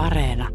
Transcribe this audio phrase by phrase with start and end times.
[0.00, 0.48] Areena.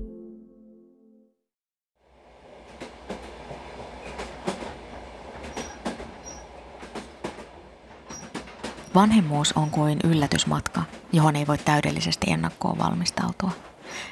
[8.96, 13.52] Vanhemmuus on kuin yllätysmatka, johon ei voi täydellisesti ennakkoon valmistautua.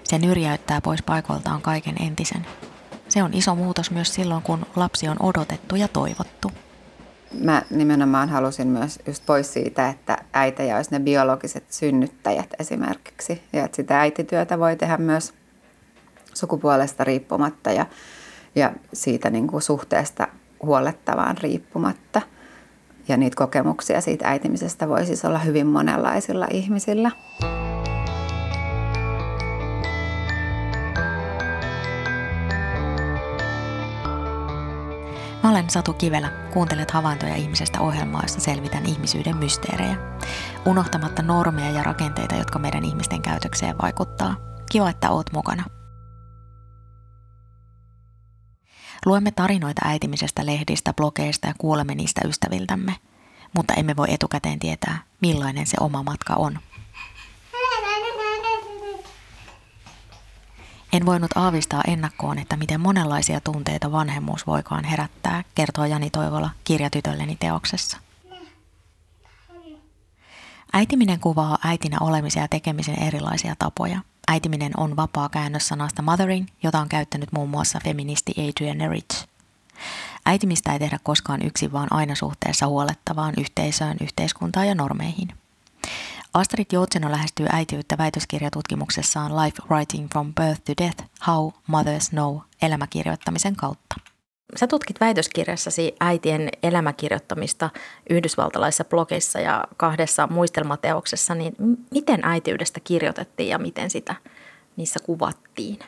[0.04, 2.46] Se nyrjäyttää pois paikoiltaan kaiken entisen.
[3.10, 6.52] Se on iso muutos myös silloin, kun lapsi on odotettu ja toivottu.
[7.40, 13.42] Mä nimenomaan halusin myös just pois siitä, että äitejä olisi ne biologiset synnyttäjät esimerkiksi.
[13.54, 15.34] Ja että sitä äitityötä voi tehdä myös
[16.34, 17.86] sukupuolesta riippumatta ja,
[18.56, 20.28] ja siitä niin kuin suhteesta
[20.62, 22.22] huolettavaan riippumatta.
[23.08, 27.12] Ja niitä kokemuksia siitä äitimisestä voi siis olla hyvin monenlaisilla ihmisillä.
[35.44, 36.30] Mä olen Satu Kivelä.
[36.54, 39.98] Kuuntelet havaintoja ihmisestä ohjelmaa, jossa selvitän ihmisyyden mysteerejä.
[40.66, 44.36] Unohtamatta normeja ja rakenteita, jotka meidän ihmisten käytökseen vaikuttaa.
[44.72, 45.64] Kiva, että oot mukana.
[49.06, 52.96] Luemme tarinoita äitimisestä lehdistä, blogeista ja kuulemme niistä ystäviltämme,
[53.56, 56.60] mutta emme voi etukäteen tietää, millainen se oma matka on.
[60.94, 67.38] En voinut aavistaa ennakkoon, että miten monenlaisia tunteita vanhemmuus voikaan herättää, kertoo Jani Toivola kirjatytölleni
[67.40, 67.98] teoksessa.
[70.74, 74.00] Äitiminen kuvaa äitinä olemisen ja tekemisen erilaisia tapoja.
[74.28, 79.28] Äitiminen on vapaa käännös sanasta mothering, jota on käyttänyt muun muassa feministi Adrienne Rich.
[80.26, 85.28] Äitimistä ei tehdä koskaan yksin, vaan aina suhteessa huolettavaan yhteisöön, yhteiskuntaan ja normeihin–
[86.34, 93.56] Astrid Joutseno lähestyy äitiyttä väitöskirjatutkimuksessaan Life Writing from Birth to Death, How Mothers Know elämäkirjoittamisen
[93.56, 93.96] kautta.
[94.56, 97.70] Sä tutkit väitöskirjassasi äitien elämäkirjoittamista
[98.10, 101.56] yhdysvaltalaisissa blogeissa ja kahdessa muistelmateoksessa, niin
[101.92, 104.16] miten äitiydestä kirjoitettiin ja miten sitä
[104.78, 105.80] niissä kuvattiin?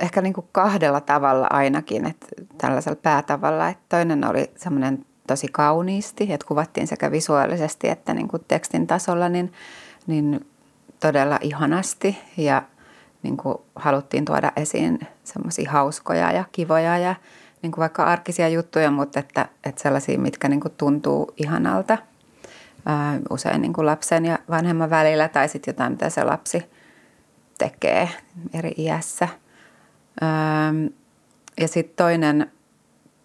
[0.00, 2.26] Ehkä niin kuin kahdella tavalla ainakin, että
[2.58, 3.68] tällaisella päätavalla.
[3.68, 9.28] Että toinen oli semmoinen tosi kauniisti, että kuvattiin sekä visuaalisesti että niin kuin tekstin tasolla
[9.28, 9.52] niin,
[10.06, 10.46] niin
[11.00, 12.62] todella ihanasti ja
[13.22, 17.14] niin kuin haluttiin tuoda esiin semmoisia hauskoja ja kivoja ja
[17.62, 21.98] niin kuin vaikka arkisia juttuja, mutta että, että sellaisia, mitkä niin kuin tuntuu ihanalta
[22.86, 26.64] ää, usein niin kuin lapsen ja vanhemman välillä tai sitten jotain, mitä se lapsi
[27.58, 28.08] tekee
[28.54, 29.28] eri iässä.
[30.20, 30.74] Ää,
[31.60, 32.52] ja sitten toinen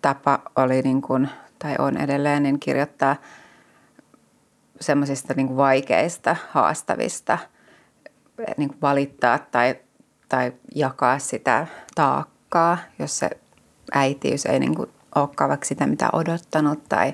[0.01, 1.29] tapa oli niin kuin–
[1.63, 3.15] tai on edelleen, niin kirjoittaa
[4.81, 7.37] semmoisista niin vaikeista, haastavista,
[8.57, 9.75] niin kuin valittaa tai,
[10.29, 13.29] tai jakaa sitä taakkaa, jos se
[13.93, 17.13] äitiys ei niin kuin olekaan vaikka sitä, mitä odottanut tai,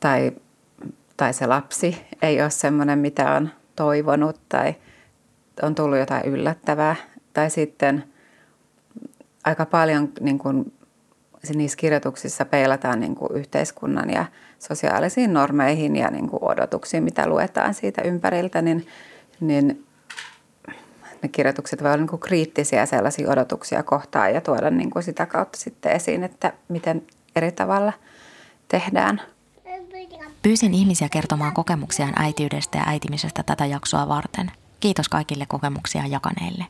[0.00, 0.32] tai,
[1.16, 4.74] tai se lapsi ei ole semmoinen, mitä on toivonut tai
[5.62, 6.96] on tullut jotain yllättävää.
[7.32, 8.04] Tai sitten
[9.44, 10.72] aika paljon niin kuin
[11.54, 14.24] niissä kirjoituksissa peilataan niin kuin yhteiskunnan ja
[14.58, 18.86] sosiaalisiin normeihin ja niin kuin odotuksiin, mitä luetaan siitä ympäriltä, niin,
[19.40, 19.86] niin
[21.22, 25.26] ne kirjoitukset voivat olla niin kuin kriittisiä sellaisia odotuksia kohtaan ja tuoda niin kuin sitä
[25.26, 27.02] kautta sitten esiin, että miten
[27.36, 27.92] eri tavalla
[28.68, 29.20] tehdään.
[30.42, 34.50] Pyysin ihmisiä kertomaan kokemuksiaan äitiydestä ja äitimisestä tätä jaksoa varten.
[34.80, 36.64] Kiitos kaikille kokemuksia jakaneille.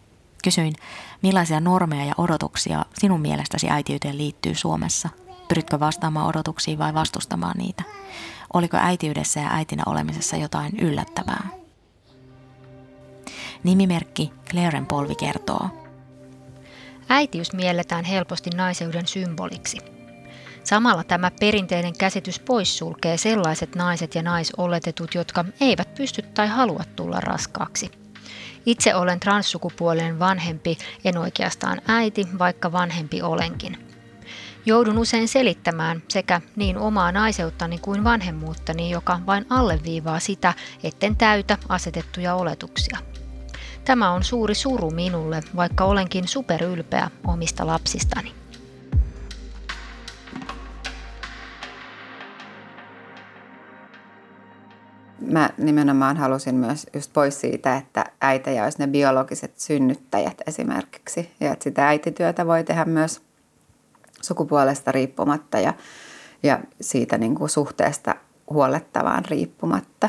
[0.44, 0.74] Kysyin,
[1.22, 5.08] millaisia normeja ja odotuksia sinun mielestäsi äitiyteen liittyy Suomessa?
[5.48, 7.82] Pyritkö vastaamaan odotuksiin vai vastustamaan niitä?
[8.52, 11.48] Oliko äitiydessä ja äitinä olemisessa jotain yllättävää?
[13.64, 15.68] Nimimerkki Claren polvi kertoo.
[17.08, 19.78] Äitiys mielletään helposti naiseuden symboliksi.
[20.64, 27.20] Samalla tämä perinteinen käsitys poissulkee sellaiset naiset ja naisoletetut, jotka eivät pysty tai halua tulla
[27.20, 27.90] raskaaksi–
[28.66, 33.86] itse olen transsukupuolen vanhempi, en oikeastaan äiti, vaikka vanhempi olenkin.
[34.66, 41.58] Joudun usein selittämään sekä niin omaa naiseuttani kuin vanhemmuuttani, joka vain alleviivaa sitä, etten täytä
[41.68, 42.98] asetettuja oletuksia.
[43.84, 48.39] Tämä on suuri suru minulle, vaikka olenkin superylpeä omista lapsistani.
[55.20, 61.30] Mä nimenomaan halusin myös just pois siitä, että äitejä olisi ne biologiset synnyttäjät esimerkiksi.
[61.40, 63.22] Ja että sitä äitityötä voi tehdä myös
[64.22, 65.74] sukupuolesta riippumatta ja,
[66.42, 68.14] ja siitä niin kuin suhteesta
[68.50, 70.08] huolettavaan riippumatta.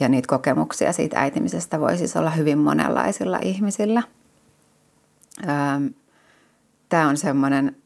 [0.00, 4.02] Ja niitä kokemuksia siitä äitimisestä voi siis olla hyvin monenlaisilla ihmisillä.
[6.88, 7.76] Tämä on semmoinen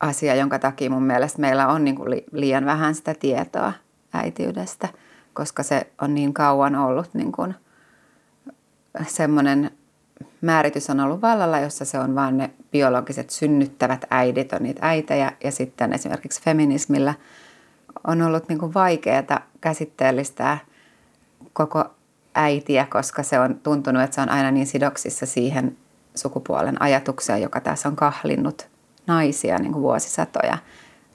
[0.00, 3.72] asia, jonka takia mun mielestä meillä on niin kuin liian vähän sitä tietoa
[4.12, 4.88] äitiydestä–
[5.38, 7.54] koska se on niin kauan ollut niin kuin
[9.06, 9.70] semmoinen
[10.40, 15.32] määritys on ollut vallalla, jossa se on vain ne biologiset synnyttävät äidit, on niitä äitejä.
[15.44, 17.14] Ja sitten esimerkiksi feminismillä
[18.06, 20.58] on ollut niin kuin vaikeaa käsitteellistää
[21.52, 21.84] koko
[22.34, 25.76] äitiä, koska se on tuntunut, että se on aina niin sidoksissa siihen
[26.14, 28.68] sukupuolen ajatukseen, joka tässä on kahlinnut
[29.06, 30.58] naisia niin kuin vuosisatoja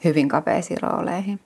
[0.03, 1.39] hyvin kapeisiin rooleihin.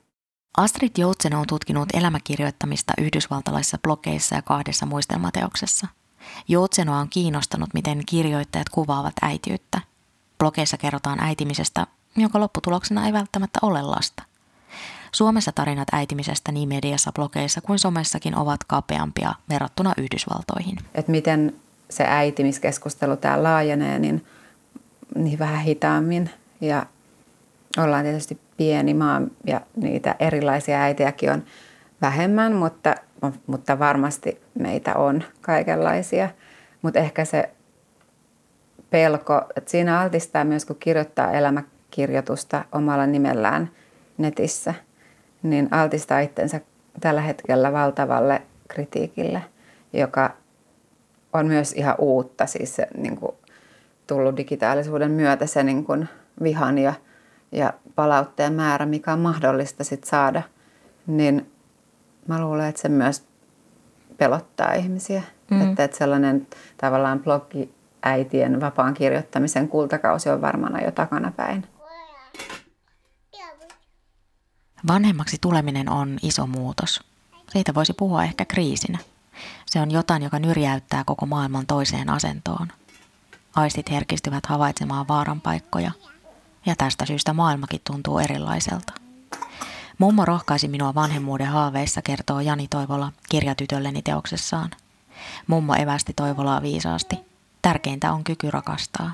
[0.57, 5.87] Astrid Joutseno on tutkinut elämäkirjoittamista yhdysvaltalaisissa blogeissa ja kahdessa muistelmateoksessa.
[6.47, 9.81] Joutsenoa on kiinnostanut, miten kirjoittajat kuvaavat äitiyttä.
[10.37, 14.23] Blogeissa kerrotaan äitimisestä, jonka lopputuloksena ei välttämättä ole lasta.
[15.11, 20.77] Suomessa tarinat äitimisestä niin mediassa, blogeissa kuin somessakin ovat kapeampia verrattuna Yhdysvaltoihin.
[20.95, 21.55] Et miten
[21.89, 24.25] se äitimiskeskustelu täällä laajenee, niin,
[25.15, 26.29] niin vähän hitaammin.
[26.61, 26.85] Ja
[27.77, 31.43] ollaan tietysti pieni maa ja niitä erilaisia äitiäkin on
[32.01, 32.95] vähemmän, mutta,
[33.47, 36.29] mutta varmasti meitä on kaikenlaisia.
[36.81, 37.49] Mutta ehkä se
[38.89, 43.69] pelko, että siinä altistaa myös kun kirjoittaa elämäkirjoitusta omalla nimellään
[44.17, 44.73] netissä,
[45.43, 46.61] niin altistaa itsensä
[46.99, 49.41] tällä hetkellä valtavalle kritiikille,
[49.93, 50.29] joka
[51.33, 53.35] on myös ihan uutta, siis se niin kuin,
[54.07, 56.09] tullut digitaalisuuden myötä se niin kuin,
[56.43, 56.93] vihan ja,
[57.51, 60.41] ja palautteen määrä, mikä on mahdollista sit saada,
[61.07, 61.51] niin
[62.27, 63.27] mä luulen, että se myös
[64.17, 65.23] pelottaa ihmisiä.
[65.51, 65.69] Mm.
[65.69, 66.47] Että, että sellainen
[66.77, 67.73] tavallaan blogi
[68.03, 71.67] äitien vapaan kirjoittamisen kultakausi on varmana jo takanapäin.
[74.87, 77.03] Vanhemmaksi tuleminen on iso muutos.
[77.49, 78.97] Siitä voisi puhua ehkä kriisinä.
[79.65, 82.67] Se on jotain, joka nyrjäyttää koko maailman toiseen asentoon.
[83.55, 85.91] Aistit herkistyvät havaitsemaan vaaran paikkoja,
[86.67, 88.93] ja tästä syystä maailmakin tuntuu erilaiselta.
[89.97, 94.71] Mummo rohkaisi minua vanhemmuuden haaveissa, kertoo Jani Toivola kirjatytölleni teoksessaan.
[95.47, 97.19] Mummo evästi Toivolaa viisaasti.
[97.61, 99.11] Tärkeintä on kyky rakastaa.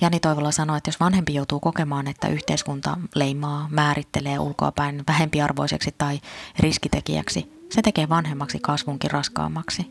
[0.00, 6.20] Jani Toivola sanoi, että jos vanhempi joutuu kokemaan, että yhteiskunta leimaa, määrittelee ulkoapäin vähempiarvoiseksi tai
[6.58, 9.90] riskitekijäksi, se tekee vanhemmaksi kasvunkin raskaammaksi.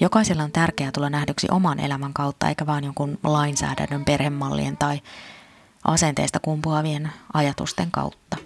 [0.00, 5.00] Jokaisella on tärkeää tulla nähdyksi oman elämän kautta, eikä vain jonkun lainsäädännön, perhemallien tai
[5.86, 8.36] asenteesta kumpuavien ajatusten kautta.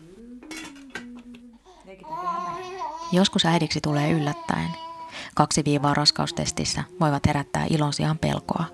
[3.13, 4.69] Joskus äidiksi tulee yllättäen.
[5.35, 8.65] Kaksi viivaa raskaustestissä voivat herättää ilon sijaan pelkoa.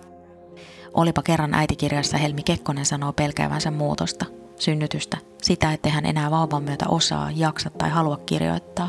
[0.94, 4.24] Olipa kerran äitikirjassa Helmi Kekkonen sanoo pelkäävänsä muutosta,
[4.58, 8.88] synnytystä, sitä, ettei hän enää vauvan myötä osaa, jaksa tai halua kirjoittaa.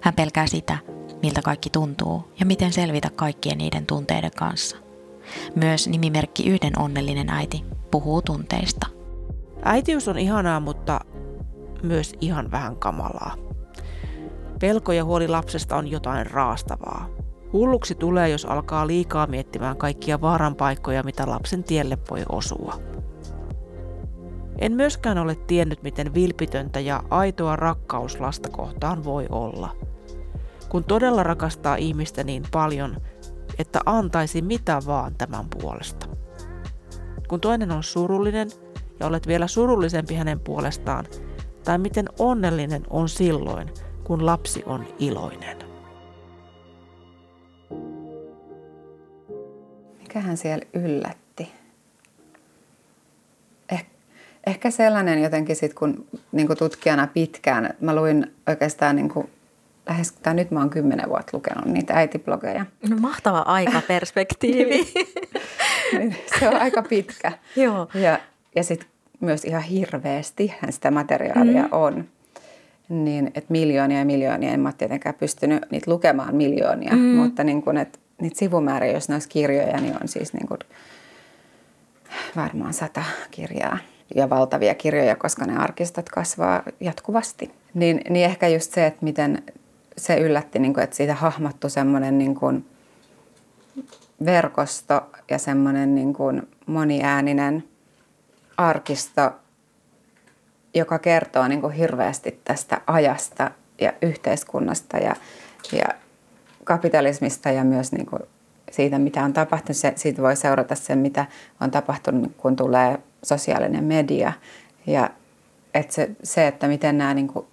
[0.00, 0.78] Hän pelkää sitä,
[1.22, 4.76] miltä kaikki tuntuu ja miten selvitä kaikkien niiden tunteiden kanssa.
[5.54, 8.95] Myös nimimerkki Yhden onnellinen äiti puhuu tunteista.
[9.68, 11.00] Äitiys on ihanaa, mutta
[11.82, 13.34] myös ihan vähän kamalaa.
[14.60, 17.08] Pelko ja huoli lapsesta on jotain raastavaa.
[17.52, 22.74] Hulluksi tulee, jos alkaa liikaa miettimään kaikkia vaaranpaikkoja, mitä lapsen tielle voi osua.
[24.58, 29.76] En myöskään ole tiennyt, miten vilpitöntä ja aitoa rakkaus lasta kohtaan voi olla.
[30.68, 32.96] Kun todella rakastaa ihmistä niin paljon,
[33.58, 36.06] että antaisi mitä vaan tämän puolesta.
[37.28, 38.48] Kun toinen on surullinen
[39.00, 41.06] ja olet vielä surullisempi hänen puolestaan,
[41.64, 43.70] tai miten onnellinen on silloin,
[44.04, 45.58] kun lapsi on iloinen.
[49.98, 51.52] Mikähän siellä yllätti?
[53.68, 53.86] Eh,
[54.46, 59.30] ehkä sellainen jotenkin sit, kun niin kuin tutkijana pitkään, mä luin oikeastaan niin kuin
[59.88, 62.66] lähes, tai nyt mä oon kymmenen vuotta lukenut niitä äitiblogeja.
[62.88, 64.92] No mahtava aikaperspektiivi.
[65.98, 67.32] niin, se on aika pitkä.
[67.56, 67.88] Joo.
[67.94, 68.18] Ja,
[68.56, 68.88] ja sitten
[69.20, 71.68] myös ihan hirveästi sitä materiaalia mm.
[71.72, 72.04] on
[72.88, 76.98] niin että miljoonia ja miljoonia, en mä ole tietenkään pystynyt niitä lukemaan miljoonia, mm.
[76.98, 80.58] mutta niin kun, että niitä sivumääriä, jos ne olisi kirjoja, niin on siis niin kun
[82.36, 83.78] varmaan sata kirjaa
[84.14, 87.50] ja valtavia kirjoja, koska ne arkistot kasvaa jatkuvasti.
[87.74, 89.42] Niin, niin ehkä just se, että miten
[89.96, 92.64] se yllätti, niin kun, että siitä hahmottu semmoinen niin kun
[94.24, 97.64] verkosto ja semmoinen niin kun moniääninen
[98.56, 99.30] arkisto,
[100.74, 105.16] joka kertoo niin kuin hirveästi tästä ajasta ja yhteiskunnasta ja,
[105.72, 105.86] ja
[106.64, 108.22] kapitalismista ja myös niin kuin
[108.70, 109.76] siitä, mitä on tapahtunut.
[109.76, 111.26] Se, siitä voi seurata sen, mitä
[111.60, 114.32] on tapahtunut, kun tulee sosiaalinen media.
[114.86, 115.10] Ja
[115.74, 117.46] että se, se, että miten nämä niin kuin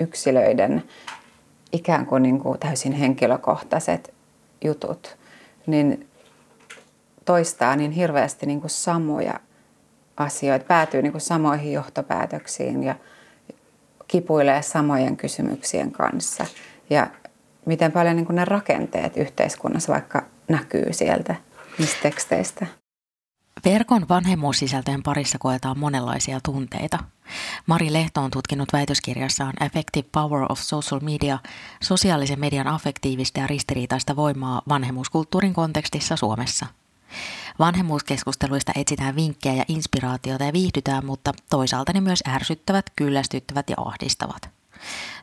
[0.00, 0.82] yksilöiden
[1.72, 4.14] ikään kuin, niin kuin täysin henkilökohtaiset
[4.64, 5.16] jutut,
[5.66, 6.08] niin
[7.24, 9.40] toistaa niin hirveästi niin kuin samoja
[10.16, 12.94] asioita, päätyy niin kuin samoihin johtopäätöksiin ja
[14.08, 16.46] kipuilee samojen kysymyksien kanssa.
[16.90, 17.06] Ja
[17.66, 21.34] miten paljon niin kuin ne rakenteet yhteiskunnassa vaikka näkyy sieltä
[21.78, 22.66] Mistä teksteistä?
[23.64, 26.98] Verkon vanhemmuussisältöjen parissa koetaan monenlaisia tunteita.
[27.66, 31.38] Mari Lehto on tutkinut väitöskirjassaan Effective Power of Social Media
[31.82, 36.66] sosiaalisen median affektiivista ja ristiriitaista voimaa vanhemmuuskulttuurin kontekstissa Suomessa.
[37.58, 44.50] Vanhemmuuskeskusteluista etsitään vinkkejä ja inspiraatiota ja viihdytään, mutta toisaalta ne myös ärsyttävät, kyllästyttävät ja ahdistavat.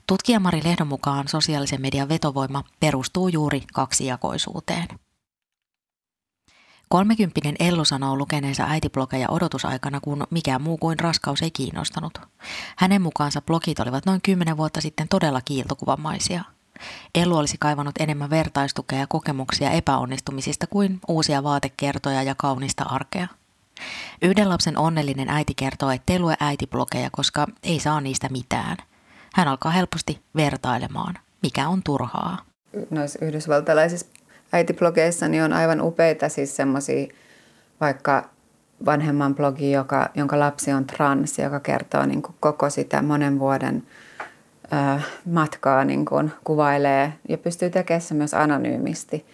[0.08, 4.88] Tutkija Mari Lehdon mukaan sosiaalisen median vetovoima perustuu juuri kaksijakoisuuteen.
[6.90, 12.18] Kolmekymppinen Ellu sanoo lukeneensa äitiblogeja odotusaikana, kun mikään muu kuin raskaus ei kiinnostanut.
[12.78, 16.44] Hänen mukaansa blogit olivat noin kymmenen vuotta sitten todella kiiltokuvamaisia.
[17.16, 23.28] Ellu olisi kaivannut enemmän vertaistukea ja kokemuksia epäonnistumisista kuin uusia vaatekertoja ja kaunista arkea.
[24.22, 28.78] Yhden lapsen onnellinen äiti kertoo, että ei lue äitiblogeja, koska ei saa niistä mitään.
[29.34, 32.38] Hän alkaa helposti vertailemaan, mikä on turhaa.
[32.90, 34.06] Noissa yhdysvaltalaisissa
[34.54, 37.08] äitiblogeissa niin on aivan upeita siis semmoisia
[37.82, 38.30] vaikka
[38.86, 43.84] vanhemman blogi, joka, jonka lapsi on trans, joka kertoo niin koko sitä monen vuoden
[45.26, 49.26] matkaa niin kuin kuvailee ja pystyy tekemään se myös anonyymisti.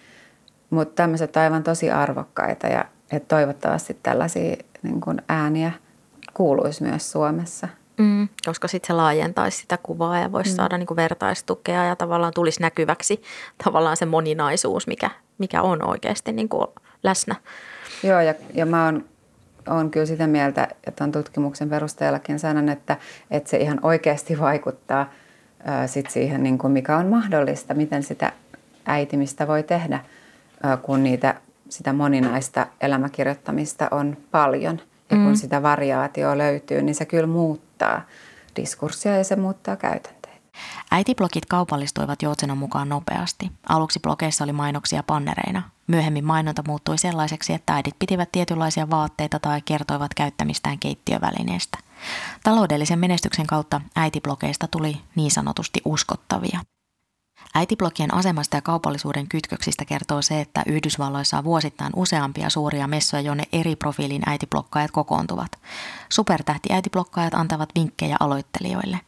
[0.70, 5.72] Mutta tämmöiset aivan tosi arvokkaita ja että toivottavasti tällaisia niin kuin ääniä
[6.34, 7.68] kuuluisi myös Suomessa.
[7.98, 10.56] Mm, koska sitten se laajentaisi sitä kuvaa ja voisi mm.
[10.56, 13.22] saada niin kuin vertaistukea ja tavallaan tulisi näkyväksi
[13.64, 16.66] tavallaan se moninaisuus, mikä, mikä on oikeasti niin kuin
[17.02, 17.34] läsnä.
[18.02, 19.04] Joo, ja, ja mä oon,
[19.70, 22.96] oon kyllä sitä mieltä, että on tutkimuksen perusteellakin sanon, että,
[23.30, 25.10] että se ihan oikeasti vaikuttaa
[25.86, 28.32] sit siihen, niin kuin mikä on mahdollista, miten sitä
[28.86, 30.00] äitimistä voi tehdä,
[30.82, 34.80] kun niitä, sitä moninaista elämäkirjoittamista on paljon.
[35.10, 35.34] Ja kun mm.
[35.34, 38.00] sitä variaatioa löytyy, niin se kyllä muuttaa
[38.56, 40.34] diskurssia ja se muuttaa käytäntöjä.
[40.90, 43.52] Äitiblogit kaupallistuivat Joutsenon mukaan nopeasti.
[43.68, 45.62] Aluksi blogeissa oli mainoksia pannereina.
[45.86, 51.78] Myöhemmin mainonta muuttui sellaiseksi, että äidit pitivät tietynlaisia vaatteita tai kertoivat käyttämistään keittiövälineestä.
[52.42, 56.60] Taloudellisen menestyksen kautta äitiblogeista tuli niin sanotusti uskottavia.
[57.54, 63.44] Äitiblogien asemasta ja kaupallisuuden kytköksistä kertoo se, että Yhdysvalloissa on vuosittain useampia suuria messoja, jonne
[63.52, 65.52] eri profiilin äitiblokkaajat kokoontuvat.
[66.08, 69.00] Supertähti äitiblokkaajat antavat vinkkejä aloittelijoille.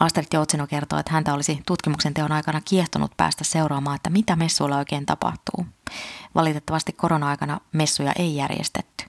[0.00, 4.78] Astrid Joutseno kertoo, että häntä olisi tutkimuksen teon aikana kiehtonut päästä seuraamaan, että mitä messuilla
[4.78, 5.66] oikein tapahtuu.
[6.34, 9.04] Valitettavasti korona-aikana messuja ei järjestetty.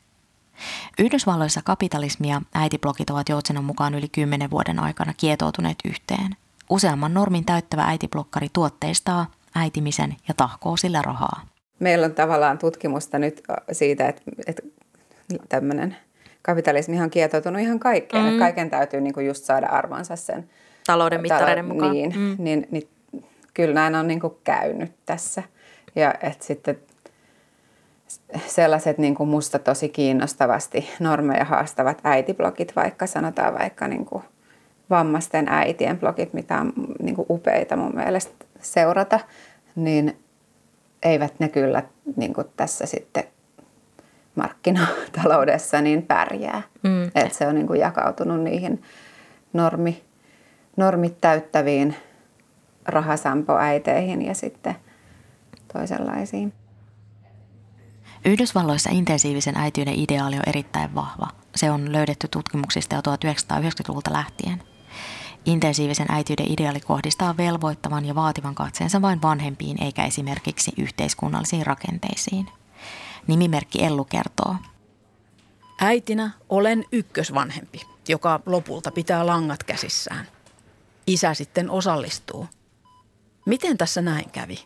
[1.00, 6.36] Yhdysvalloissa kapitalismi ja äitiblogit ovat Joutsenon mukaan yli kymmenen vuoden aikana kietoutuneet yhteen–
[6.70, 11.42] Useamman normin täyttävä äitiblokkari tuotteistaa äitimisen ja tahkoo sillä rahaa.
[11.80, 14.64] Meillä on tavallaan tutkimusta nyt siitä, että, että
[15.50, 15.98] tämmöinen
[16.42, 18.24] kapitalismi on kietoutunut ihan kaikkeen.
[18.24, 18.30] Mm.
[18.30, 20.50] Että kaiken täytyy niin kuin just saada arvonsa sen.
[20.88, 21.92] Talouden mittareiden talo- mukaan.
[21.92, 22.36] Niin, mm.
[22.38, 22.90] niin, niin,
[23.54, 25.44] kyllä näin on niin kuin käynyt tässä.
[25.96, 26.80] Ja että sitten
[28.48, 34.24] sellaiset niin kuin musta tosi kiinnostavasti normeja haastavat äitiblogit, vaikka sanotaan vaikka niin kuin–
[34.90, 39.20] vammaisten äitien blogit, mitä on niin kuin upeita mun mielestä seurata,
[39.76, 40.18] niin
[41.04, 41.84] eivät ne kyllä
[42.16, 43.24] niin kuin tässä sitten
[44.36, 46.62] markkinataloudessa niin pärjää.
[46.84, 47.12] Mm.
[47.16, 48.82] Et se on niin kuin jakautunut niihin
[49.54, 50.04] normi,
[50.78, 51.96] normit täyttäviin
[52.86, 54.76] rahasampoäiteihin ja sitten
[55.74, 56.54] toisenlaisiin.
[58.26, 61.28] Yhdysvalloissa intensiivisen äityyden ideaali on erittäin vahva.
[61.56, 64.64] Se on löydetty tutkimuksista jo 1990-luvulta lähtien.
[65.46, 72.48] Intensiivisen äityyden ideaali kohdistaa velvoittavan ja vaativan katseensa vain vanhempiin eikä esimerkiksi yhteiskunnallisiin rakenteisiin.
[73.28, 74.56] Nimimerkki Ellu kertoo.
[75.82, 80.28] Äitinä olen ykkösvanhempi, joka lopulta pitää langat käsissään.
[81.08, 82.48] Isä sitten osallistuu.
[83.46, 84.60] Miten tässä näin kävi?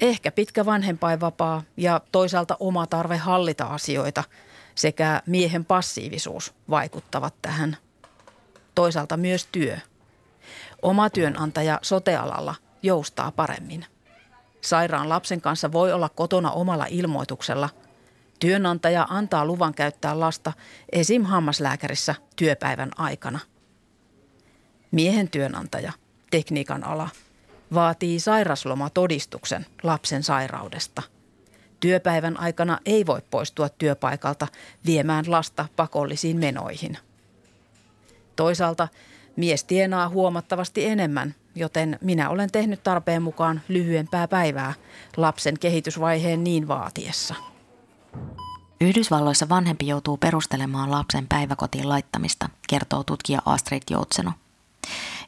[0.00, 4.24] Ehkä pitkä vanhempainvapaa ja toisaalta oma tarve hallita asioita
[4.74, 7.76] sekä miehen passiivisuus vaikuttavat tähän–
[8.76, 9.78] toisaalta myös työ.
[10.82, 13.86] Oma työnantaja sotealalla joustaa paremmin.
[14.60, 17.68] Sairaan lapsen kanssa voi olla kotona omalla ilmoituksella.
[18.40, 20.52] Työnantaja antaa luvan käyttää lasta
[20.92, 21.22] esim.
[21.22, 23.38] hammaslääkärissä työpäivän aikana.
[24.90, 25.92] Miehen työnantaja,
[26.30, 27.08] tekniikan ala,
[27.74, 31.02] vaatii sairaslomatodistuksen lapsen sairaudesta.
[31.80, 34.46] Työpäivän aikana ei voi poistua työpaikalta
[34.86, 36.98] viemään lasta pakollisiin menoihin–
[38.36, 38.88] Toisaalta
[39.36, 44.74] mies tienaa huomattavasti enemmän, joten minä olen tehnyt tarpeen mukaan lyhyempää päivää
[45.16, 47.34] lapsen kehitysvaiheen niin vaatiessa.
[48.80, 54.32] Yhdysvalloissa vanhempi joutuu perustelemaan lapsen päiväkotiin laittamista, kertoo tutkija Astrid Joutseno.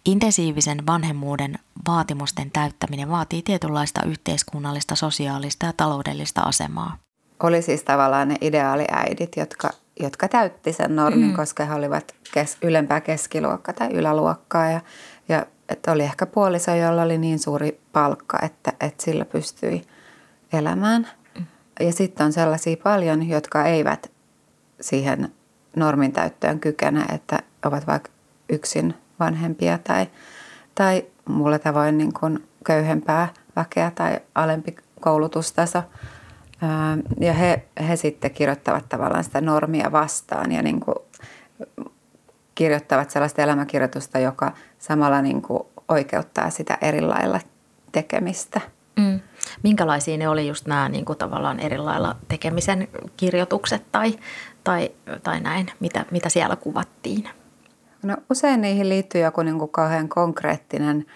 [0.04, 6.96] Intensiivisen vanhemmuuden vaatimusten täyttäminen vaatii tietynlaista yhteiskunnallista, sosiaalista ja taloudellista asemaa.
[7.42, 11.36] Oli siis tavallaan ne ideaaliäidit, jotka, jotka täytti sen normin, mm.
[11.36, 14.70] koska he olivat kes, ylempää keskiluokkaa tai yläluokkaa.
[14.70, 14.80] Ja,
[15.28, 19.82] ja että oli ehkä puoliso, jolla oli niin suuri palkka, että, että sillä pystyi
[20.52, 21.08] elämään.
[21.38, 21.46] Mm.
[21.80, 24.10] Ja sitten on sellaisia paljon, jotka eivät
[24.80, 25.32] siihen
[25.76, 28.10] normin täyttöön kykene, että ovat vaikka
[28.48, 30.06] yksin vanhempia tai,
[30.74, 35.82] tai muulla tavoin niin kuin köyhempää väkeä tai alempi koulutustaso.
[37.20, 40.96] Ja he, he sitten kirjoittavat tavallaan sitä normia vastaan ja niin kuin
[42.54, 47.40] kirjoittavat sellaista elämäkirjoitusta, joka samalla niin kuin oikeuttaa sitä eri lailla
[47.92, 48.60] tekemistä.
[48.96, 49.20] Mm.
[49.62, 54.18] Minkälaisia ne oli just nämä niin kuin tavallaan eri lailla tekemisen kirjoitukset tai,
[54.64, 54.90] tai,
[55.22, 57.28] tai näin, mitä, mitä siellä kuvattiin?
[58.02, 61.06] No usein niihin liittyy joku niin kuin kauhean konkreettinen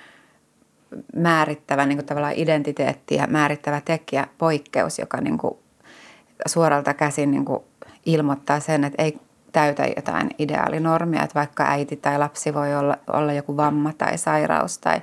[1.16, 5.54] määrittävä niin kuin tavallaan identiteetti ja määrittävä tekijä, poikkeus, joka niin kuin
[6.46, 7.62] suoralta käsin niin kuin
[8.06, 9.18] ilmoittaa sen, että ei
[9.52, 14.78] täytä jotain ideaalinormia, että vaikka äiti tai lapsi voi olla, olla joku vamma tai sairaus
[14.78, 15.02] tai,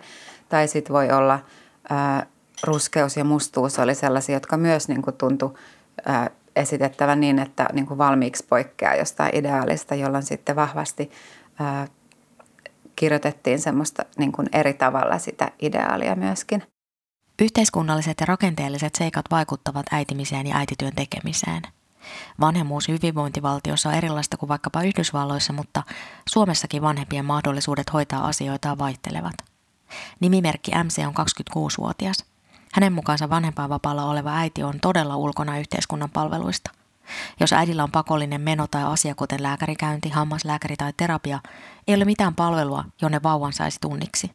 [0.49, 1.39] tai sitten voi olla
[1.89, 2.25] ää,
[2.63, 5.53] ruskeus ja mustuus oli sellaisia, jotka myös niin kuin tuntui
[6.05, 11.11] ää, esitettävän niin, että niin kuin valmiiksi poikkeaa jostain ideaalista, jolloin sitten vahvasti
[11.59, 11.87] ää,
[12.95, 16.63] kirjoitettiin semmoista niin kuin eri tavalla sitä ideaalia myöskin.
[17.41, 21.61] Yhteiskunnalliset ja rakenteelliset seikat vaikuttavat äitimiseen ja äitityön tekemiseen.
[22.39, 25.83] Vanhemmuus hyvinvointivaltiossa on erilaista kuin vaikkapa Yhdysvalloissa, mutta
[26.29, 29.33] Suomessakin vanhempien mahdollisuudet hoitaa asioita vaihtelevat.
[30.19, 32.25] Nimimerkki MC on 26-vuotias.
[32.73, 36.71] Hänen mukaansa vanhempainvapaalla oleva äiti on todella ulkona yhteiskunnan palveluista.
[37.39, 41.39] Jos äidillä on pakollinen meno tai asia, kuten lääkärikäynti, hammaslääkäri tai terapia,
[41.87, 44.31] ei ole mitään palvelua, jonne vauvan saisi tunniksi.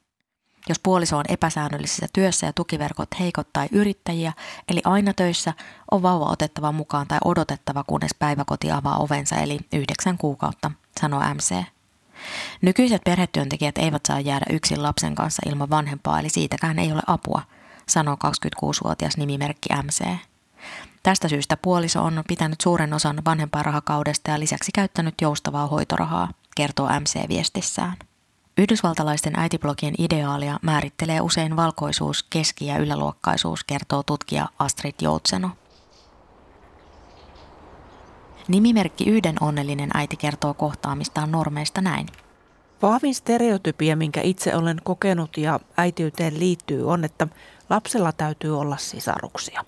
[0.69, 4.33] Jos puoliso on epäsäännöllisessä työssä ja tukiverkot heikot tai yrittäjiä,
[4.69, 5.53] eli aina töissä,
[5.91, 10.71] on vauva otettava mukaan tai odotettava, kunnes päiväkoti avaa ovensa, eli yhdeksän kuukautta,
[11.01, 11.65] sanoo MC.
[12.63, 17.43] Nykyiset perhetyöntekijät eivät saa jäädä yksin lapsen kanssa ilman vanhempaa, eli siitäkään ei ole apua,
[17.89, 20.05] sanoo 26-vuotias nimimerkki MC.
[21.03, 27.29] Tästä syystä puoliso on pitänyt suuren osan vanhempainrahakaudesta ja lisäksi käyttänyt joustavaa hoitorahaa, kertoo MC
[27.29, 27.97] viestissään.
[28.59, 35.51] Yhdysvaltalaisten äitiblogien ideaalia määrittelee usein valkoisuus, keski- ja yläluokkaisuus, kertoo tutkija Astrid Joutseno.
[38.49, 42.07] Nimimerkki Yhden onnellinen äiti kertoo kohtaamistaan normeista näin.
[42.83, 47.29] Vahvin stereotypia, minkä itse olen kokenut ja äitiyteen liittyy, on, että
[47.71, 49.65] lapsella täytyy olla sisaruksia.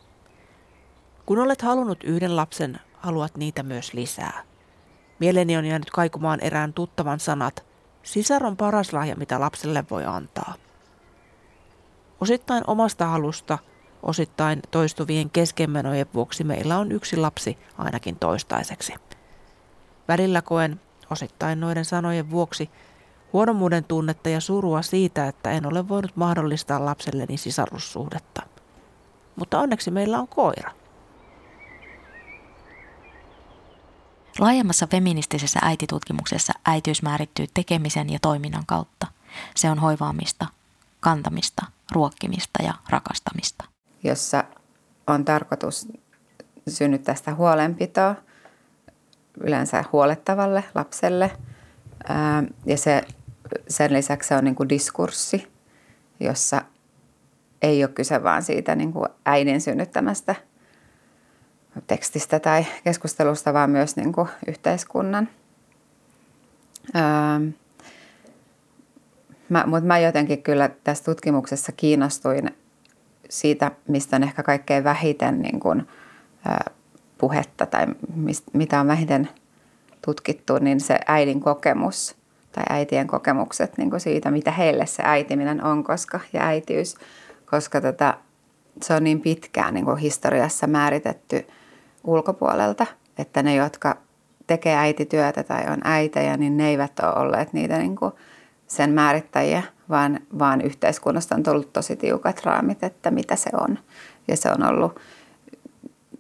[1.27, 4.43] Kun olet halunnut yhden lapsen, haluat niitä myös lisää.
[5.19, 7.65] Mieleeni on jäänyt kaikumaan erään tuttavan sanat,
[8.03, 10.55] sisar on paras lahja, mitä lapselle voi antaa.
[12.21, 13.59] Osittain omasta halusta,
[14.03, 18.95] osittain toistuvien keskenmenojen vuoksi meillä on yksi lapsi ainakin toistaiseksi.
[20.09, 22.71] Välillä koen, osittain noiden sanojen vuoksi,
[23.33, 28.43] huonommuuden tunnetta ja surua siitä, että en ole voinut mahdollistaa lapselleni sisarussuhdetta.
[29.37, 30.71] Mutta onneksi meillä on koira–
[34.39, 39.07] Laajemmassa feministisessä äititutkimuksessa äitiys määrittyy tekemisen ja toiminnan kautta.
[39.55, 40.47] Se on hoivaamista,
[41.01, 43.65] kantamista, ruokkimista ja rakastamista.
[44.03, 44.45] Jossa
[45.07, 45.89] on tarkoitus
[46.69, 48.15] synnyttää sitä huolenpitoa
[49.41, 51.31] yleensä huolettavalle lapselle.
[52.67, 53.03] Ja se,
[53.69, 55.53] sen lisäksi se on niin kuin diskurssi,
[56.21, 56.63] jossa
[57.63, 60.35] ei ole kyse vaan siitä niin kuin äidin synnyttämästä–
[61.87, 65.29] tekstistä tai keskustelusta, vaan myös niin kuin yhteiskunnan.
[66.97, 67.51] Öö,
[69.49, 72.51] mä, mutta mä jotenkin kyllä tässä tutkimuksessa kiinnostuin
[73.31, 75.89] siitä, mistä on ehkä kaikkein vähiten niin kuin,
[76.47, 76.71] ö,
[77.19, 79.29] puhetta tai mist, mitä on vähiten
[80.05, 82.17] tutkittu, niin se äidin kokemus
[82.53, 86.95] tai äitien kokemukset niin kuin siitä, mitä heille se äitiminen on koska, ja äitiys,
[87.51, 88.15] koska tota,
[88.83, 91.47] se on niin pitkään niin kuin historiassa määritetty–
[92.07, 92.87] ulkopuolelta,
[93.19, 93.97] että ne, jotka
[94.47, 98.13] tekee äitityötä tai on äitejä, niin ne eivät ole olleet niitä niin kuin
[98.67, 103.79] sen määrittäjiä, vaan, vaan yhteiskunnasta on tullut tosi tiukat raamit, että mitä se on.
[104.29, 105.01] Ja se on ollut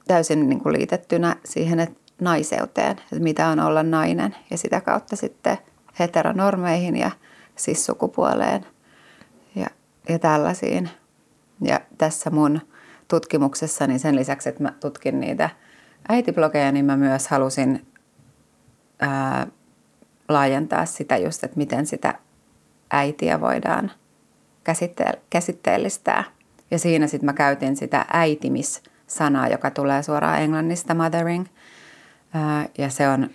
[0.06, 5.16] täysin niin kuin liitettynä siihen että naiseuteen, että mitä on olla nainen ja sitä kautta
[5.16, 5.58] sitten
[5.98, 7.10] heteronormeihin ja
[7.56, 8.66] siis sukupuoleen
[9.54, 9.66] ja,
[10.08, 10.90] ja tällaisiin.
[11.60, 12.60] Ja tässä mun
[13.08, 15.50] tutkimuksessani sen lisäksi, että mä tutkin niitä–
[16.08, 17.86] äitiblogeja, niin mä myös halusin
[19.00, 19.46] ää,
[20.28, 22.14] laajentaa sitä just, että miten sitä
[22.90, 23.90] äitiä voidaan
[25.30, 26.24] käsitteellistää.
[26.70, 31.46] Ja siinä sitten mä käytin sitä äitimis-sanaa, joka tulee suoraan englannista, mothering.
[32.78, 33.30] Ja se on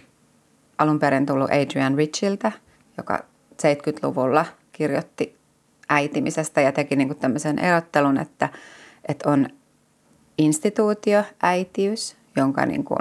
[0.77, 2.51] alun perin tullut Adrian Richiltä,
[2.97, 3.19] joka
[3.53, 5.37] 70-luvulla kirjoitti
[5.89, 8.49] äitimisestä ja teki niin tämmöisen erottelun, että,
[9.07, 9.47] että on
[10.37, 12.99] instituutio, äitiys, jonka niin kuin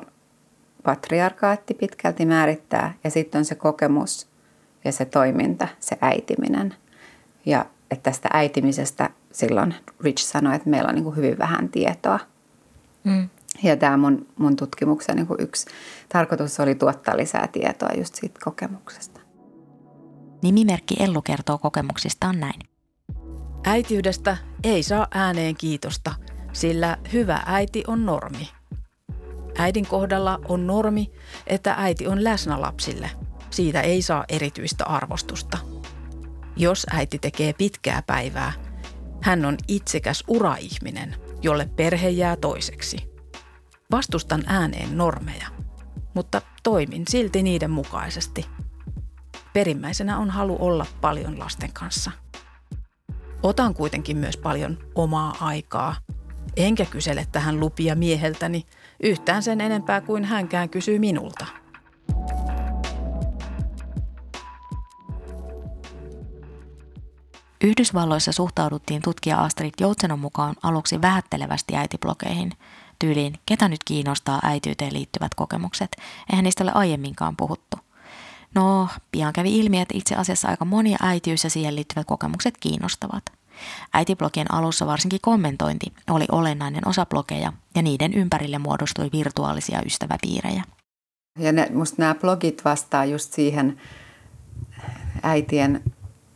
[0.83, 4.29] patriarkaatti pitkälti määrittää ja sitten on se kokemus
[4.85, 6.75] ja se toiminta, se äitiminen.
[7.47, 12.21] Ja että tästä äitimisestä silloin Rich sanoi, että meillä on niin kuin hyvin vähän tietoa.
[13.05, 13.29] Mm.
[13.63, 15.67] Ja tämä mun, mun tutkimuksen niin kuin yksi
[16.09, 19.21] tarkoitus oli tuottaa lisää tietoa just siitä kokemuksesta.
[20.43, 22.61] Nimimerkki Ellu kertoo kokemuksistaan näin.
[23.65, 26.15] Äitiydestä ei saa ääneen kiitosta,
[26.53, 28.49] sillä hyvä äiti on normi.
[29.61, 31.13] Äidin kohdalla on normi,
[31.47, 33.11] että äiti on läsnä lapsille.
[33.51, 35.59] Siitä ei saa erityistä arvostusta.
[36.57, 38.53] Jos äiti tekee pitkää päivää,
[39.23, 42.97] hän on itsekäs uraihminen, jolle perhe jää toiseksi.
[43.91, 45.49] Vastustan ääneen normeja,
[46.15, 48.47] mutta toimin silti niiden mukaisesti.
[49.53, 52.11] Perimmäisenä on halu olla paljon lasten kanssa.
[53.43, 55.97] Otan kuitenkin myös paljon omaa aikaa,
[56.57, 58.67] enkä kysele tähän lupia mieheltäni
[59.03, 61.47] yhtään sen enempää kuin hänkään kysyy minulta–
[67.65, 72.53] Yhdysvalloissa suhtauduttiin tutkija Astrid Joutsenon mukaan aluksi vähättelevästi äitiblogeihin.
[72.99, 75.97] Tyyliin, ketä nyt kiinnostaa äityyteen liittyvät kokemukset,
[76.31, 77.77] eihän niistä ole aiemminkaan puhuttu.
[78.55, 83.40] No, pian kävi ilmi, että itse asiassa aika monia äitiys ja siihen liittyvät kokemukset kiinnostavat.
[83.95, 90.63] Äitiblogien alussa varsinkin kommentointi oli olennainen osa blogeja ja niiden ympärille muodostui virtuaalisia ystäväpiirejä.
[91.39, 93.81] Ja ne, musta nämä blogit vastaa just siihen
[95.23, 95.83] äitien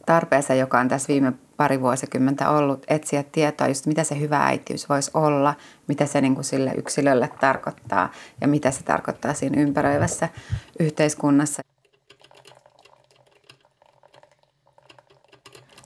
[0.06, 4.88] tarpeeseen, joka on tässä viime pari vuosikymmentä ollut, etsiä tietoa just mitä se hyvä äitiys
[4.88, 5.54] voisi olla,
[5.88, 10.28] mitä se niin kuin sille yksilölle tarkoittaa ja mitä se tarkoittaa siinä ympäröivässä
[10.80, 11.62] yhteiskunnassa.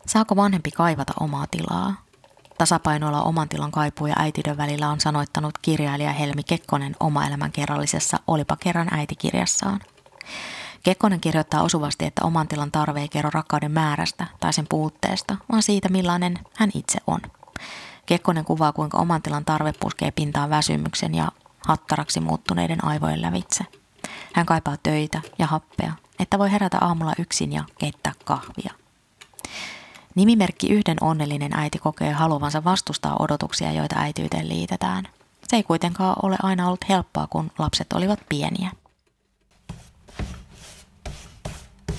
[0.08, 1.94] Saako vanhempi kaivata omaa tilaa?
[2.58, 4.14] Tasapainoilla oman tilan kaipuu ja
[4.56, 9.80] välillä on sanoittanut kirjailija Helmi Kekkonen oma elämän kerrallisessa Olipa kerran äitikirjassaan.
[10.82, 15.62] Kekkonen kirjoittaa osuvasti, että oman tilan tarve ei kerro rakkauden määrästä tai sen puutteesta, vaan
[15.62, 17.20] siitä millainen hän itse on.
[18.06, 21.28] Kekkonen kuvaa, kuinka oman tilan tarve puskee pintaan väsymyksen ja
[21.66, 23.64] hattaraksi muuttuneiden aivojen lävitse.
[24.34, 28.87] Hän kaipaa töitä ja happea, että voi herätä aamulla yksin ja keittää kahvia.
[30.18, 35.08] Nimimerkki Yhden onnellinen äiti kokee haluavansa vastustaa odotuksia, joita äityyteen liitetään.
[35.48, 38.70] Se ei kuitenkaan ole aina ollut helppoa, kun lapset olivat pieniä.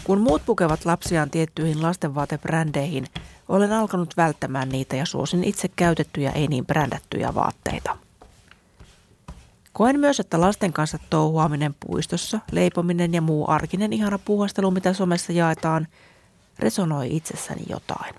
[0.04, 3.06] Kun muut pukevat lapsiaan tiettyihin lastenvaatebrändeihin,
[3.50, 7.98] olen alkanut välttämään niitä ja suosin itse käytettyjä ei niin brändättyjä vaatteita.
[9.74, 15.32] Koen myös, että lasten kanssa touhuaminen puistossa, leipominen ja muu arkinen ihana puuhastelu, mitä somessa
[15.32, 15.88] jaetaan,
[16.60, 18.16] resonoi itsessäni jotain.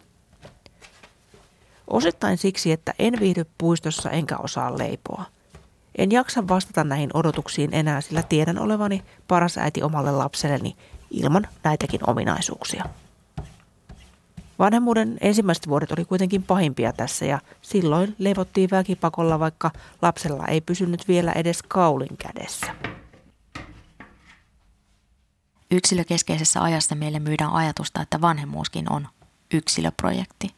[1.89, 5.25] Osittain siksi, että en viihdy puistossa enkä osaa leipoa.
[5.99, 10.77] En jaksa vastata näihin odotuksiin enää, sillä tiedän olevani paras äiti omalle lapselleni
[11.11, 12.85] ilman näitäkin ominaisuuksia.
[14.59, 19.71] Vanhemmuuden ensimmäiset vuodet oli kuitenkin pahimpia tässä ja silloin leivottiin väkipakolla, vaikka
[20.03, 22.67] lapsella ei pysynyt vielä edes kaulin kädessä.
[25.71, 29.09] Yksilökeskeisessä ajassa meille myydään ajatusta, että vanhemmuuskin on
[29.55, 30.55] yksilöprojekti.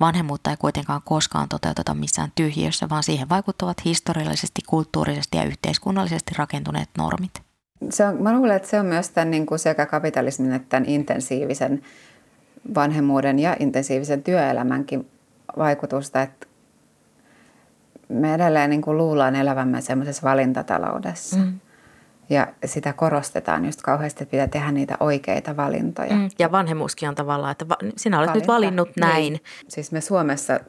[0.00, 6.88] Vanhemmuutta ei kuitenkaan koskaan toteuteta missään tyhjiössä, vaan siihen vaikuttavat historiallisesti, kulttuurisesti ja yhteiskunnallisesti rakentuneet
[6.98, 7.44] normit
[7.90, 10.88] se on, mä luulen, että se on myös tämän niin kuin sekä kapitalismin että tämän
[10.88, 11.82] intensiivisen
[12.74, 15.08] vanhemmuuden ja intensiivisen työelämänkin
[15.58, 16.46] vaikutusta, että
[18.08, 21.36] me edelleen niin kuin luullaan elävämme semmoisessa valintataloudessa.
[21.36, 21.60] Mm.
[22.30, 26.14] Ja sitä korostetaan just kauheasti, että pitää tehdä niitä oikeita valintoja.
[26.14, 26.28] Mm.
[26.38, 28.38] Ja vanhemmuuskin on tavallaan, että va- sinä olet Valinta.
[28.38, 29.00] nyt valinnut niin.
[29.00, 29.32] näin.
[29.32, 29.42] Niin.
[29.68, 30.60] Siis me Suomessa,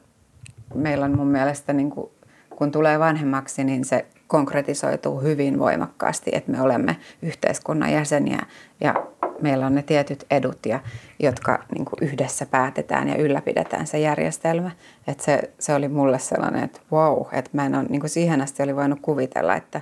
[0.74, 2.10] meillä on mun mielestä, niin kuin,
[2.56, 8.46] kun tulee vanhemmaksi, niin se konkretisoituu hyvin voimakkaasti, että me olemme yhteiskunnan jäseniä
[8.80, 8.94] ja
[9.42, 10.80] meillä on ne tietyt edut, ja,
[11.18, 14.70] jotka niin kuin yhdessä päätetään ja ylläpidetään se järjestelmä.
[15.06, 18.40] Että se, se oli mulle sellainen, että wow, että mä en ole, niin kuin siihen
[18.40, 19.80] asti oli voinut kuvitella, että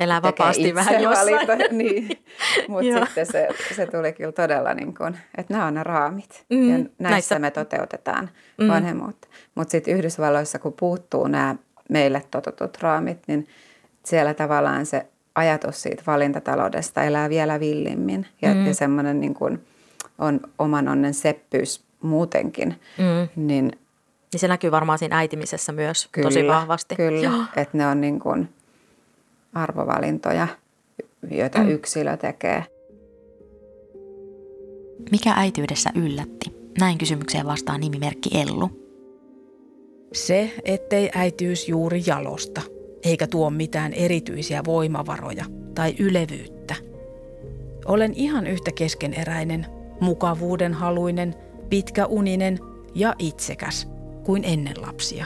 [0.00, 1.46] Elää vapaasti vähän jossain.
[1.70, 2.08] niin.
[2.68, 6.70] Mutta sitten se, se tuli kyllä todella niin kuin, että nämä on ne raamit mm,
[6.70, 8.68] ja näissä, näissä me toteutetaan mm.
[8.68, 9.28] vanhemmuutta.
[9.54, 11.56] Mutta sitten Yhdysvalloissa, kun puuttuu nämä
[11.88, 13.48] meille totutut raamit, niin–
[14.04, 18.26] siellä tavallaan se ajatus siitä valintataloudesta elää vielä villimmin.
[18.42, 18.66] Ja, mm.
[18.66, 19.66] ja semmoinen niin kuin
[20.18, 23.28] on oman onnen seppyys muutenkin, mm.
[23.36, 23.72] niin
[24.32, 26.96] niin se näkyy varmaan siinä äitimisessä myös kyllä, tosi vahvasti.
[26.96, 28.48] Kyllä, että ne on niin kuin
[29.54, 30.48] arvovalintoja,
[31.30, 31.68] joita mm.
[31.68, 32.64] yksilö tekee.
[35.10, 36.52] Mikä äityydessä yllätti?
[36.80, 38.70] Näin kysymykseen vastaa nimimerkki Ellu.
[40.12, 42.60] Se, ettei äityys juuri jalosta,
[43.02, 46.74] eikä tuo mitään erityisiä voimavaroja tai ylevyyttä.
[47.86, 49.66] Olen ihan yhtä keskeneräinen,
[50.00, 51.34] mukavuuden haluinen,
[51.70, 52.58] pitkäuninen
[52.94, 53.88] ja itsekäs
[54.24, 55.24] kuin ennen lapsia.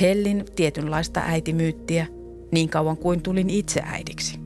[0.00, 2.06] Hellin tietynlaista äitimyyttiä
[2.52, 4.40] niin kauan kuin tulin itse äidiksi.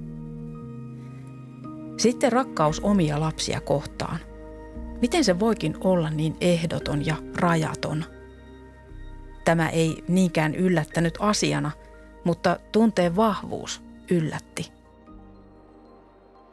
[1.96, 4.18] Sitten rakkaus omia lapsia kohtaan.
[5.00, 8.04] Miten se voikin olla niin ehdoton ja rajaton?
[9.44, 11.70] Tämä ei niinkään yllättänyt asiana,
[12.24, 14.72] mutta tunteen vahvuus yllätti.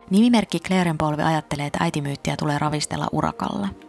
[0.10, 3.68] Nimimerkki Clarenpolvi ajattelee, että äitimyyttiä tulee ravistella urakalla–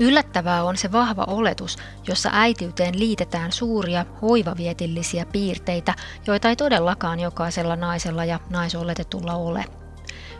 [0.00, 1.76] Yllättävää on se vahva oletus,
[2.08, 5.94] jossa äitiyteen liitetään suuria hoivavietillisiä piirteitä,
[6.26, 9.64] joita ei todellakaan jokaisella naisella ja naisoletetulla ole.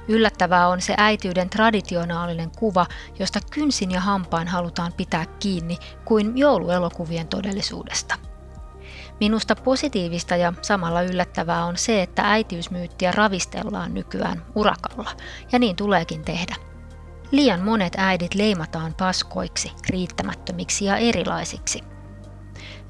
[0.08, 2.86] Yllättävää on se äitiyden traditionaalinen kuva,
[3.18, 8.14] josta kynsin ja hampain halutaan pitää kiinni kuin jouluelokuvien todellisuudesta.
[9.20, 15.10] Minusta positiivista ja samalla yllättävää on se, että äitiysmyyttiä ravistellaan nykyään urakalla,
[15.52, 16.67] ja niin tuleekin tehdä.
[17.30, 21.80] Liian monet äidit leimataan paskoiksi, riittämättömiksi ja erilaisiksi.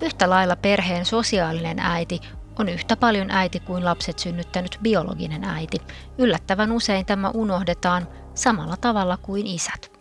[0.02, 2.20] Yhtä lailla perheen sosiaalinen äiti
[2.58, 5.78] on yhtä paljon äiti kuin lapset synnyttänyt biologinen äiti.
[6.18, 9.98] Yllättävän usein tämä unohdetaan samalla tavalla kuin isät.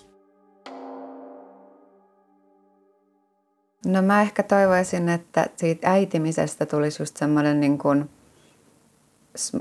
[3.85, 8.09] No mä ehkä toivoisin, että siitä äitimisestä tulisi just semmoinen niin kuin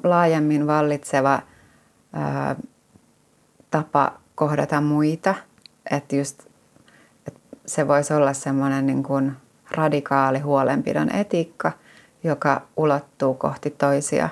[0.04, 1.42] laajemmin vallitseva
[2.12, 2.56] ää,
[3.70, 5.35] tapa kohdata muita.
[5.90, 6.42] Että just
[7.27, 9.33] että se voisi olla semmoinen niin kuin
[9.70, 11.72] radikaali huolenpidon etiikka,
[12.25, 14.29] joka ulottuu kohti toisia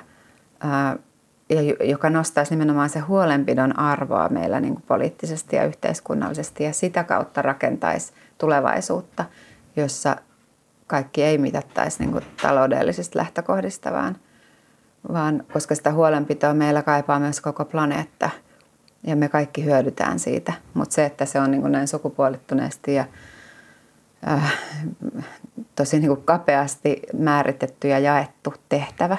[1.49, 7.03] ja joka nostaisi nimenomaan se huolenpidon arvoa meillä niin kuin poliittisesti ja yhteiskunnallisesti ja sitä
[7.03, 9.25] kautta rakentaisi tulevaisuutta,
[9.75, 10.15] jossa
[10.87, 14.17] kaikki ei mitattaisi niin kuin taloudellisista lähtökohdista, vaan,
[15.13, 18.29] vaan koska sitä huolenpitoa meillä kaipaa myös koko planeetta–
[19.07, 20.53] ja me kaikki hyödytään siitä.
[20.73, 23.05] Mutta se, että se on niin näin sukupuolittuneesti ja
[24.27, 24.53] äh,
[25.75, 29.17] tosi niin kapeasti määritetty ja jaettu tehtävä,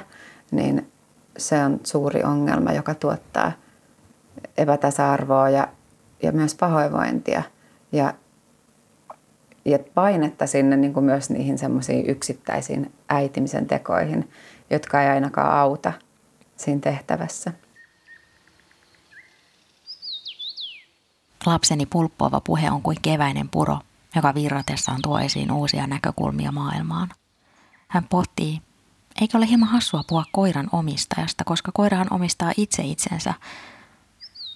[0.51, 0.93] niin
[1.39, 3.53] se on suuri ongelma, joka tuottaa
[4.57, 5.69] epätasa-arvoa ja,
[6.23, 7.43] ja myös pahoinvointia
[7.93, 8.15] ja,
[9.65, 14.31] ja painetta sinne niin myös niihin semmoisiin yksittäisiin äitimisen tekoihin,
[14.71, 15.93] jotka ei ainakaan auta
[16.57, 17.53] siinä tehtävässä.
[21.47, 23.79] Lapseni pulppuava puhe on kuin keväinen puro,
[24.15, 27.09] joka virratessaan tuo esiin uusia näkökulmia maailmaan.
[27.89, 28.63] Hän pohtii,
[29.21, 33.35] eikö ole hieman hassua puhua koiran omistajasta, koska koirahan omistaa itse itsensä.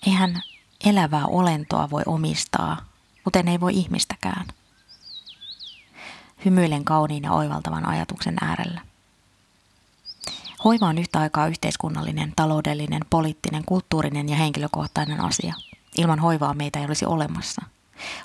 [0.07, 0.42] Eihän
[0.85, 2.76] elävää olentoa voi omistaa,
[3.24, 4.46] kuten ei voi ihmistäkään.
[6.44, 8.81] Hymyilen kauniin ja oivaltavan ajatuksen äärellä.
[10.64, 15.55] Hoiva on yhtä aikaa yhteiskunnallinen, taloudellinen, poliittinen, kulttuurinen ja henkilökohtainen asia–
[15.98, 17.62] Ilman hoivaa meitä ei olisi olemassa.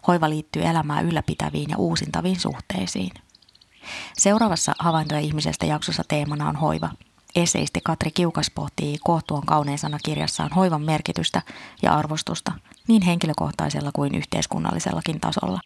[0.08, 3.12] Hoiva liittyy elämää ylläpitäviin ja uusintaviin suhteisiin.
[4.18, 6.90] Seuraavassa havaintoja ihmisestä jaksossa teemana on hoiva.
[7.36, 11.42] Eseisti Katri Kiukas pohtii kohtuun kauneen sanakirjassaan hoivan merkitystä
[11.82, 12.52] ja arvostusta
[12.88, 15.60] niin henkilökohtaisella kuin yhteiskunnallisellakin tasolla.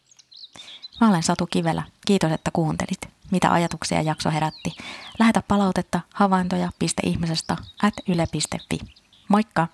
[1.01, 1.83] Mä olen Satu Kivelä.
[2.05, 3.09] Kiitos, että kuuntelit.
[3.31, 4.75] Mitä ajatuksia jakso herätti?
[5.19, 8.79] Lähetä palautetta havaintoja.ihmisestä at yle.fi.
[9.27, 9.67] Moikka!